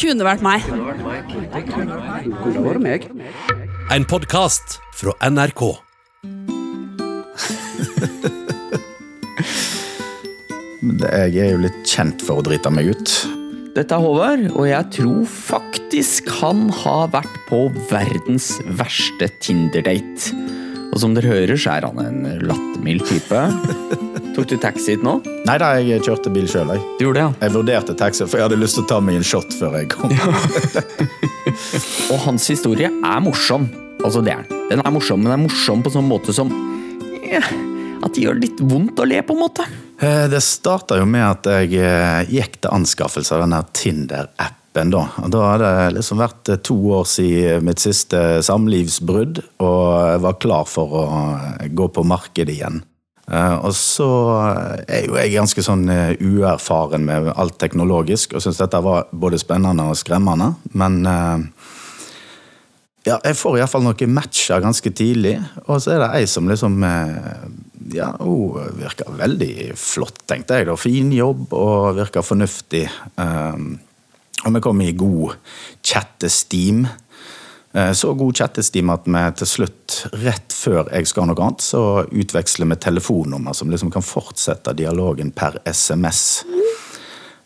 [0.00, 0.64] Kunne vært meg.
[0.64, 3.04] Kunne vært meg.
[3.92, 5.64] En podkast fra NRK.
[10.80, 13.14] Jeg er jo litt kjent for å drite meg ut.
[13.76, 20.32] Dette er Håvard, og jeg tror faktisk han har vært på verdens verste Tinder-date.
[20.90, 23.48] Og som dere hører, så er han en lattermild type.
[24.36, 25.16] Tok du taxi hit nå?
[25.48, 26.70] Nei da, jeg kjørte bil sjøl.
[26.70, 26.82] Jeg.
[27.00, 27.30] Du gjorde det, ja.
[27.42, 29.88] jeg vurderte taxi, for jeg hadde lyst til å ta meg en shot før jeg
[29.90, 30.12] kom.
[32.12, 33.66] Og hans historie er morsom.
[34.04, 34.60] Altså, det er den.
[34.70, 36.52] Den er morsom, men den er morsom på sånn måte som
[37.26, 37.42] ja,
[38.00, 39.66] At det gjør litt vondt å le, på en måte.
[40.00, 44.92] Eh, Det starta jo med at jeg eh, gikk til anskaffelse av denne Tinder-appen.
[44.94, 49.82] Da Og da hadde det liksom vært eh, to år siden mitt siste samlivsbrudd, og
[50.14, 51.04] jeg var klar for å
[51.76, 52.80] gå på markedet igjen.
[53.30, 54.08] Eh, Og så
[54.88, 59.38] er jo jeg ganske sånn eh, uerfaren med alt teknologisk, og syns dette var både
[59.38, 60.54] spennende og skremmende.
[60.74, 61.44] Men eh,
[63.06, 66.82] ja, jeg får iallfall noen matcher ganske tidlig, og så er det ei som liksom
[67.90, 70.66] Ja, hun virker veldig flott, tenkte jeg.
[70.68, 70.76] da.
[70.78, 72.84] Fin jobb og virker fornuftig.
[74.44, 75.32] Og vi kom i god
[75.82, 76.84] chattestim.
[77.74, 81.82] Eh, Så god chattestim at vi til slutt, rett før jeg skal noe annet, så
[82.10, 86.44] utveksler vi telefonnummer som liksom kan fortsette dialogen per SMS.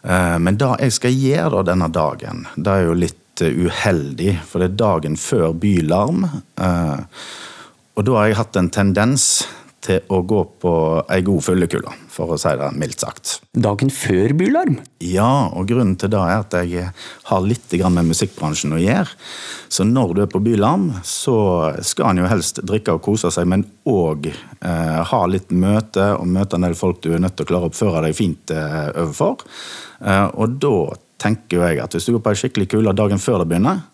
[0.05, 4.39] Eh, Men det jeg skal gjøre da denne dagen, det er jo litt eh, uheldig,
[4.47, 6.25] for det er dagen før bylarm.
[7.95, 9.47] Og da har jeg hatt en tendens
[9.85, 10.73] til å gå på
[11.13, 13.35] ei god fyllekule, for å si det mildt sagt.
[13.53, 14.79] Dagen før bylarm.
[15.05, 16.89] Ja, og grunnen til det er at jeg
[17.29, 19.13] har litt med musikkbransjen å gjøre.
[19.69, 21.37] Så når du er på bylarm, så
[21.85, 26.29] skal en jo helst drikke og kose seg, men òg eh, ha litt møte, og
[26.31, 28.89] møte en del folk du er nødt til å klare å oppføre deg fint eh,
[28.95, 29.45] overfor.
[30.01, 30.77] Eh, og da
[31.25, 33.85] tenker jo jeg at hvis du går på ei skikkelig kule dagen før det begynner,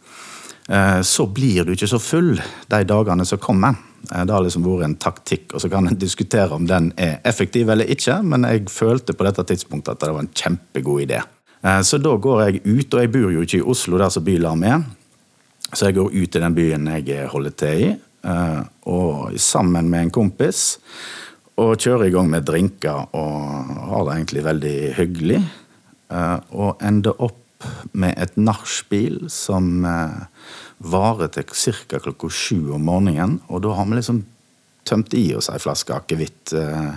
[0.69, 3.79] eh, så blir du ikke så full de dagene som kommer.
[4.13, 7.21] Eh, Det har liksom vært en taktikk, og så kan en diskutere om den er
[7.25, 11.23] effektiv eller ikke, men jeg følte på dette tidspunktet at det var en kjempegod idé.
[11.63, 14.25] Eh, Så da går jeg ut, og jeg bor jo ikke i Oslo der som
[14.25, 14.85] bylarm er,
[15.73, 17.91] så jeg går ut i den byen jeg holder til i,
[18.25, 20.79] eh, og sammen med en kompis,
[21.61, 25.41] og kjører i gang med drinker og har det egentlig veldig hyggelig.
[26.57, 27.37] Og ender opp
[27.93, 30.23] med et nachspiel som eh,
[30.79, 32.01] varer til ca.
[32.01, 33.41] klokka sju om morgenen.
[33.49, 34.25] Og da har vi liksom
[34.89, 36.95] tømt i oss ei flaske akevitt eh,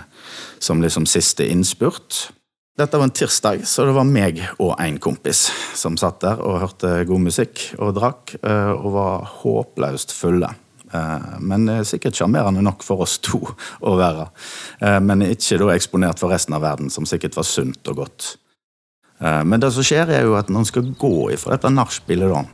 [0.58, 2.28] som liksom siste innspurt.
[2.78, 5.46] Dette var en tirsdag, så det var meg og en kompis
[5.78, 10.50] som satt der og hørte god musikk og drakk, eh, og var håpløst fulle.
[11.42, 13.40] Men sikkert sjarmerende nok for oss to
[13.88, 14.28] å være.
[15.02, 18.28] Men ikke da eksponert for resten av verden, som sikkert var sunt og godt.
[19.24, 22.52] Eh, Men det som skjer, er jo at når en skal gå ifra dette nachspielet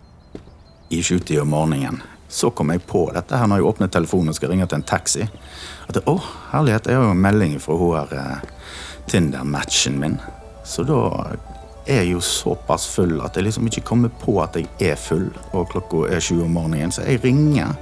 [0.91, 4.37] i sjutida om morgenen, så kom jeg på dette her når jeg åpner telefonen og
[4.39, 5.27] skal ringe til en taxi.
[5.91, 6.21] At å,
[6.53, 8.45] herlighet, jeg har jo en melding fra hun her eh,
[9.11, 10.21] Tinder-matchen min.
[10.63, 11.01] Så da
[11.91, 15.27] er jeg jo såpass full at jeg liksom ikke kommer på at jeg er full,
[15.51, 16.95] og klokka er sju om morgenen.
[16.95, 17.75] Så jeg ringer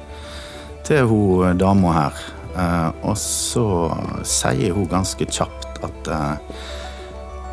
[0.88, 2.24] til hun dama her,
[2.56, 3.68] eh, og så
[4.24, 6.12] sier hun ganske kjapt at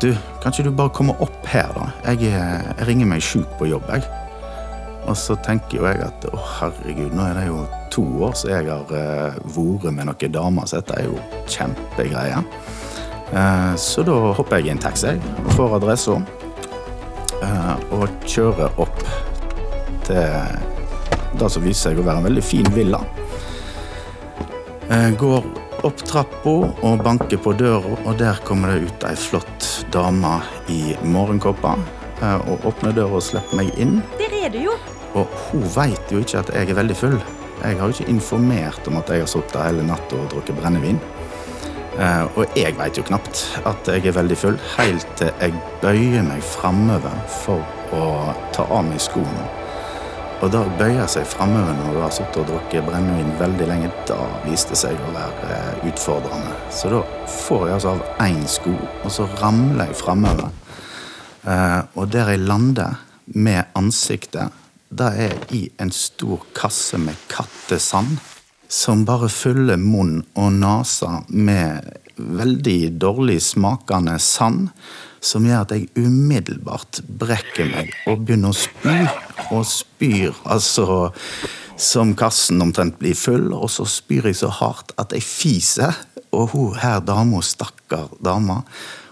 [0.00, 0.10] Du,
[0.42, 1.86] kan ikke du bare komme opp her, da?
[2.12, 4.04] Jeg, er- jeg ringer meg sjuk på jobb, jeg.
[5.06, 7.60] Og så tenker jo jeg at å herregud, nå er det jo
[7.94, 12.42] to år siden jeg har uh, vært med noen damer, så dette er jo kjempegreier.
[13.26, 15.14] Eh, så da hopper jeg i en taxi
[15.44, 16.18] og får adressa.
[17.42, 19.00] eh, og kjører opp
[20.06, 20.20] til
[21.40, 23.00] det som viser seg å være en veldig fin villa.
[24.90, 25.42] Eh, går
[25.86, 26.54] opp trappa
[26.86, 29.55] og banker på døra, og der kommer det ut ei flott
[29.92, 31.76] dame i morgenkåpa.
[32.22, 34.02] eh, og åpner døra og slipper meg inn.
[34.18, 34.76] Der er du jo.
[35.14, 37.18] Og hun veit jo ikke at jeg er veldig full.
[37.62, 41.00] Jeg har jo ikke informert om at jeg har sittet hele natta og drukket brennevin.
[41.98, 46.24] Eh, og jeg veit jo knapt at jeg er veldig full, helt til jeg bøyer
[46.26, 47.14] meg framover
[47.44, 47.64] for
[47.96, 49.46] å ta av meg skoene.
[50.44, 53.88] Og da bøyer jeg seg framover når du har sittet og drukket brennevin veldig lenge,
[54.08, 56.52] da viste det seg å være eh, utfordrende.
[56.68, 57.00] Så da
[57.32, 60.52] får jeg altså av én sko, og så ramler jeg framover.
[61.48, 63.00] Eh, og der jeg lander
[63.32, 64.52] med ansiktet,
[64.92, 68.20] det er i en stor kasse med kattesand.
[68.68, 71.86] Som bare fyller munn og nesa med
[72.16, 74.70] veldig dårlig smakende sand.
[75.20, 78.98] Som gjør at jeg umiddelbart brekker meg og begynner å spy.
[79.54, 81.12] Og spyr altså
[81.76, 85.98] som kassen omtrent blir full, og så spyr jeg så hardt at jeg fiser.
[86.32, 88.62] Og hun her dama, stakkar dama,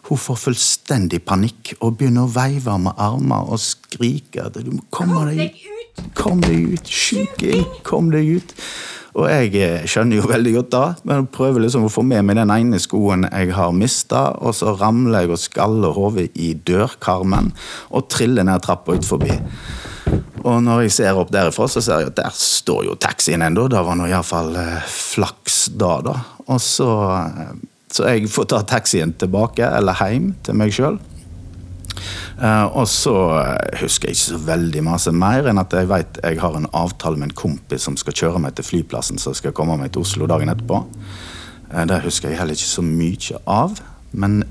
[0.04, 4.82] Hun får fullstendig panikk og begynner å veive med armer og skrike at du må
[4.92, 6.02] komme deg ut!
[6.18, 6.90] Kom deg ut!
[6.92, 7.64] Sjuking!
[7.88, 8.52] Kom deg ut!
[9.14, 12.38] Og jeg eh, skjønner jo veldig godt da, men prøver liksom å få med meg
[12.40, 17.52] den ene skoen jeg har mista, og så ramler jeg og skaller hodet i dørkarmen
[17.94, 19.38] og triller ned trappa ut forbi.
[20.44, 23.64] Og når jeg ser opp derifra, så ser jeg at der står jo taxien ennå.
[23.72, 26.19] Det var nå iallfall eh, flaks da, da.
[26.44, 27.55] Og så, eh,
[27.94, 31.00] så jeg får ta taxien tilbake, eller hjem til meg sjøl.
[32.34, 36.18] Uh, og så uh, husker jeg ikke så veldig masse mer enn at jeg vet
[36.18, 39.54] jeg har en avtale med en kompis som skal kjøre meg til flyplassen, så skal
[39.54, 40.82] komme meg til Oslo dagen etterpå.
[41.70, 43.78] Uh, det husker jeg heller ikke så mye av.
[44.14, 44.42] Men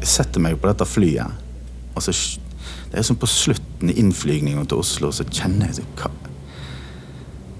[0.00, 1.46] jeg setter meg på dette flyet,
[1.94, 2.12] og så
[2.86, 6.08] Det er som på slutten i innflygninga til Oslo, så kjenner jeg hva,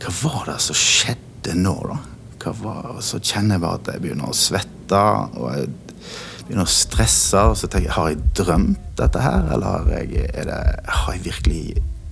[0.00, 1.96] hva var det som skjedde nå, da?
[2.44, 5.00] Hva var, så kjenner jeg bare at jeg begynner å svette.
[5.34, 5.66] og jeg
[6.46, 7.42] begynner å stresse.
[7.50, 10.60] Og så tenker jeg har jeg drømt dette her, eller har jeg, det,
[11.00, 11.62] har jeg virkelig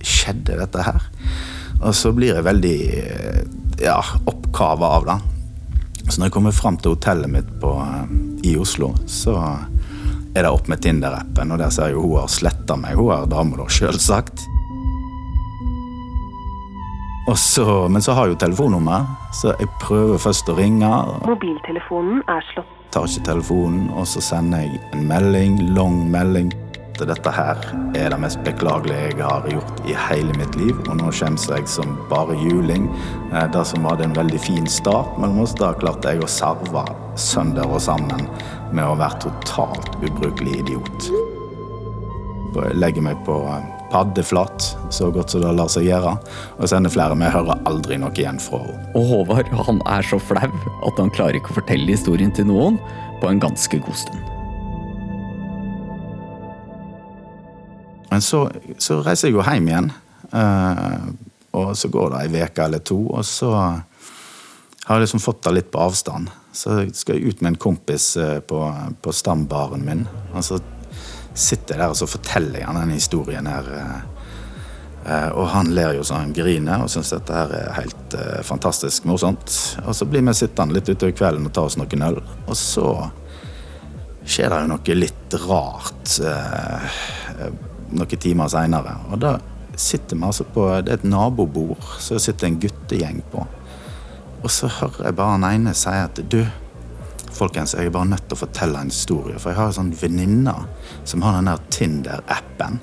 [0.05, 1.07] skjedd dette her?
[1.81, 2.77] Og så blir jeg veldig
[3.83, 3.97] ja,
[4.29, 5.17] oppkava av det.
[6.05, 7.71] Så når jeg kommer fram til hotellet mitt på,
[8.45, 9.39] i Oslo, så
[10.35, 12.99] er det opp med Tinder-appen, og der ser jeg jo hun har sletta meg.
[12.99, 14.45] Hun er dame, da, sjølsagt.
[17.25, 20.91] Men så har jeg jo telefonnummer, så jeg prøver først å ringe.
[21.25, 26.53] Mobiltelefonen er slått tar ikke telefonen, og så sender jeg en melding, lang melding.
[26.95, 27.59] Dette her
[27.99, 31.67] er det mest beklagelige jeg har gjort i hele mitt liv, og nå skjemmes jeg
[31.67, 32.87] som bare juling.
[33.33, 36.85] Eh, det som var en veldig fin start mellom oss, da klarte jeg å sarve
[37.19, 38.29] sønder og sammen
[38.71, 41.09] med å være totalt ubrukelig idiot.
[42.55, 46.15] Jeg legger meg på eh, paddeflat så godt som det lar seg gjøre.
[46.59, 48.85] Og sender flere, jeg hører aldri noe igjen fra henne.
[48.97, 52.79] Og Håvard han er så flau at han klarer ikke å fortelle historien til noen
[53.21, 54.31] på en ganske god stund.
[58.11, 58.45] Men så,
[58.79, 59.91] så reiser jeg jo hjem igjen.
[60.31, 61.11] Uh,
[61.55, 65.53] og så går det ei uke eller to, og så har jeg liksom fått det
[65.55, 66.31] litt på avstand.
[66.55, 68.61] Så skal jeg ut med en kompis uh, på,
[69.03, 70.05] på stambaren min.
[70.33, 70.61] Og så
[71.35, 73.71] sitter der og så forteller jeg han denne historien her.
[75.05, 78.15] Uh, og han ler jo så han griner og syns dette her er helt
[78.47, 79.53] fantastisk morsomt.
[79.85, 82.17] Og så blir vi sittende litt utover kvelden og ta oss noen øl.
[82.47, 82.87] Og så
[84.25, 86.15] skjer det jo noe litt rart
[87.93, 88.95] noen timer seinere.
[89.11, 89.35] Og da
[89.75, 93.45] sitter vi altså på Det er et nabobord så sitter en guttegjeng på.
[94.43, 96.43] Og så hører jeg bare den ene si at du,
[97.37, 99.39] folkens, jeg er bare nødt til å fortelle en historie.
[99.39, 100.55] For jeg har en sånn venninne
[101.07, 102.79] som har den der Tinder-appen.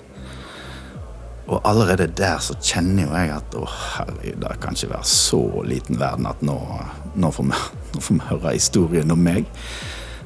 [1.52, 5.42] Og allerede der så kjenner jo jeg at å herregud, det kan ikke være så
[5.66, 6.56] liten verden at nå,
[7.18, 7.62] nå, får, vi,
[7.94, 9.48] nå får vi høre historien om meg.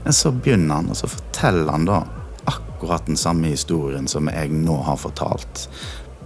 [0.05, 2.02] Men så begynner han, og så forteller han da
[2.46, 5.67] akkurat den samme historien som jeg nå har fortalt.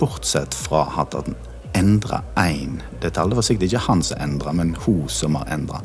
[0.00, 1.38] Bortsett fra at han
[1.76, 3.30] endra én detalj.
[3.30, 5.82] Det var sikkert ikke han som endra, men hun som har endra.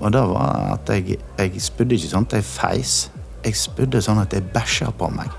[0.00, 2.96] Og det var at jeg, jeg spydde ikke sånn at jeg feis.
[3.44, 5.30] Jeg spydde sånn at jeg bæsja på meg.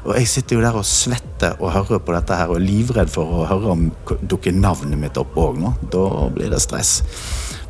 [0.00, 3.10] Og jeg sitter jo der og svetter og hører på dette her og er livredd
[3.12, 5.74] for å høre om dukker navnet mitt opp òg nå.
[5.92, 7.00] Da blir det stress.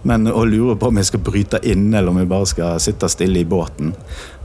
[0.07, 3.11] Men å lure på om jeg skal bryte inn, eller om jeg bare skal sitte
[3.13, 3.93] stille i båten.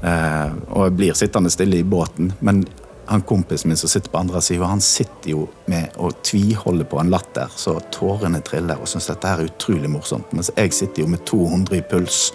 [0.01, 2.65] Eh, og jeg blir sittende stille i båten, men
[3.07, 6.99] han kompisen min som sitter på andre sida, han sitter jo med å tviholde på
[6.99, 10.31] en latter så tårene triller og syns dette er utrolig morsomt.
[10.33, 12.29] Mens jeg sitter jo med 200 i puls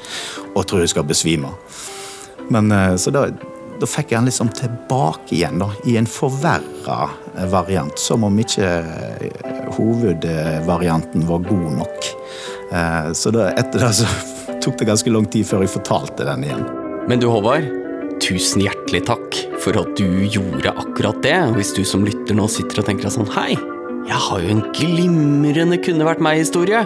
[0.55, 1.51] og tror jeg skal besvime.
[2.51, 3.27] Men, eh, så da,
[3.81, 7.11] da fikk jeg han liksom tilbake igjen, da, i en forverra
[7.51, 7.99] variant.
[7.99, 12.11] Som om ikke eh, hovedvarianten var god nok.
[12.73, 14.11] Eh, så da, etter det så
[14.63, 16.67] tok det ganske lang tid før jeg fortalte den igjen.
[17.11, 17.67] Men du Håvard,
[18.23, 21.37] tusen hjertelig takk for at du gjorde akkurat det.
[21.57, 23.55] Hvis du som lytter nå sitter og tenker sånn Hei,
[24.09, 26.85] jeg har jo en glimrende kunne vært meg-historie.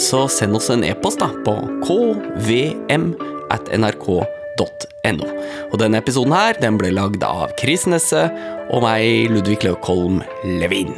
[0.00, 1.54] Så send oss en e-post da på
[1.86, 3.12] kvm
[3.54, 5.28] at nrk.no.
[5.70, 8.26] Og denne episoden her, den ble lagd av Chris Nesse
[8.68, 10.20] og meg, Ludvig Løkholm
[10.58, 10.92] Levin.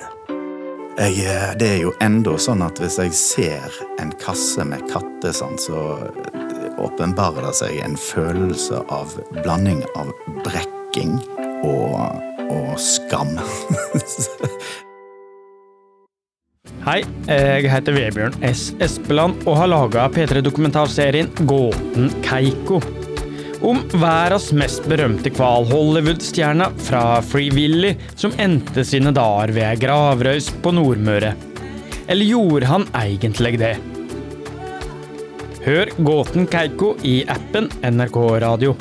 [1.01, 5.63] Jeg, eh, det er jo enda sånn at hvis jeg ser en kasse med kattesand,
[5.63, 5.79] så
[6.81, 10.13] åpenbarer det seg en følelse av blanding av
[10.91, 11.19] brekking
[11.65, 13.29] og, og skam.
[16.87, 18.71] Hei, jeg heter Vebjørn S.
[18.81, 22.81] Espeland og har laga P3-dokumentarserien Gåten Keiko.
[23.61, 30.49] Om verdens mest berømte hval, Hollywood-stjerna fra Free som endte sine dager ved ei gravrøys
[30.65, 31.35] på Nordmøre.
[32.09, 33.77] Eller gjorde han egentlig det?
[35.67, 38.75] Hør Gåten Keiko i appen NRK Radio.